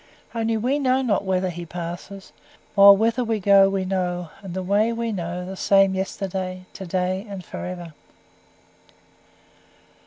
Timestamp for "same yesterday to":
5.55-6.87